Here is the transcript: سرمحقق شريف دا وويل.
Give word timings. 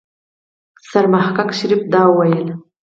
سرمحقق 0.91 1.49
شريف 1.59 1.81
دا 1.93 2.01
وويل. 2.07 2.47